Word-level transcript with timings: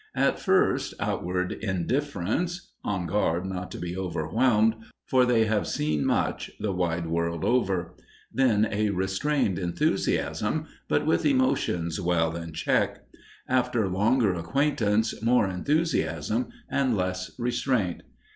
At 0.15 0.39
first, 0.39 0.95
outward 0.99 1.51
indifference 1.51 2.71
on 2.83 3.05
guard 3.05 3.45
not 3.45 3.69
to 3.69 3.77
be 3.77 3.95
overwhelmed, 3.95 4.77
for 5.05 5.27
they 5.27 5.45
have 5.45 5.67
seen 5.67 6.07
much, 6.07 6.49
the 6.59 6.71
wide 6.73 7.05
world 7.05 7.45
over. 7.45 7.93
Then 8.33 8.67
a 8.71 8.89
restrained 8.89 9.59
enthusiasm, 9.59 10.65
but 10.87 11.05
with 11.05 11.23
emotions 11.23 12.01
well 12.01 12.35
in 12.35 12.51
check. 12.51 13.05
After 13.47 13.87
longer 13.87 14.33
acquaintance, 14.33 15.21
more 15.21 15.47
enthusiasm 15.47 16.49
and 16.67 16.97
less 16.97 17.29
restraint. 17.37 18.01